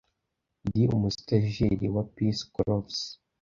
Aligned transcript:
ndi 0.67 0.83
umusitajiyeri 0.95 1.87
wa 1.95 2.03
peace 2.13 2.43
corps. 2.53 2.97